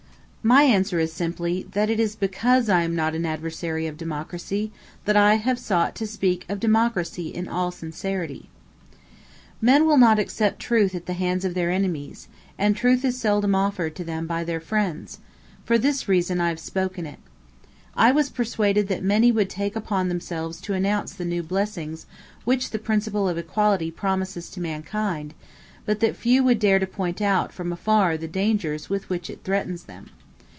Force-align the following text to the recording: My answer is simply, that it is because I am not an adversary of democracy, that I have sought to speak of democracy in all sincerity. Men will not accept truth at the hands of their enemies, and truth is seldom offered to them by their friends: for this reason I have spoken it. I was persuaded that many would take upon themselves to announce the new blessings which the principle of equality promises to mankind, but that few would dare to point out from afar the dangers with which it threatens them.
My 0.43 0.63
answer 0.63 0.97
is 0.97 1.13
simply, 1.13 1.67
that 1.73 1.91
it 1.91 1.99
is 1.99 2.15
because 2.15 2.67
I 2.67 2.81
am 2.81 2.95
not 2.95 3.13
an 3.13 3.27
adversary 3.27 3.85
of 3.85 3.95
democracy, 3.95 4.71
that 5.05 5.15
I 5.15 5.35
have 5.35 5.59
sought 5.59 5.93
to 5.97 6.07
speak 6.07 6.47
of 6.49 6.59
democracy 6.59 7.27
in 7.27 7.47
all 7.47 7.69
sincerity. 7.69 8.49
Men 9.61 9.85
will 9.85 9.99
not 9.99 10.17
accept 10.17 10.57
truth 10.59 10.95
at 10.95 11.05
the 11.05 11.13
hands 11.13 11.45
of 11.45 11.53
their 11.53 11.69
enemies, 11.69 12.27
and 12.57 12.75
truth 12.75 13.05
is 13.05 13.19
seldom 13.19 13.53
offered 13.53 13.95
to 13.95 14.03
them 14.03 14.25
by 14.25 14.43
their 14.43 14.59
friends: 14.59 15.19
for 15.63 15.77
this 15.77 16.07
reason 16.07 16.41
I 16.41 16.49
have 16.49 16.59
spoken 16.59 17.05
it. 17.05 17.19
I 17.95 18.11
was 18.11 18.31
persuaded 18.31 18.87
that 18.87 19.03
many 19.03 19.31
would 19.31 19.47
take 19.47 19.75
upon 19.75 20.09
themselves 20.09 20.59
to 20.61 20.73
announce 20.73 21.13
the 21.13 21.23
new 21.23 21.43
blessings 21.43 22.07
which 22.45 22.71
the 22.71 22.79
principle 22.79 23.29
of 23.29 23.37
equality 23.37 23.91
promises 23.91 24.49
to 24.49 24.59
mankind, 24.59 25.35
but 25.85 25.99
that 25.99 26.15
few 26.15 26.43
would 26.43 26.57
dare 26.57 26.79
to 26.79 26.87
point 26.87 27.21
out 27.21 27.53
from 27.53 27.71
afar 27.71 28.17
the 28.17 28.27
dangers 28.27 28.89
with 28.89 29.07
which 29.07 29.29
it 29.29 29.43
threatens 29.43 29.83
them. 29.83 30.09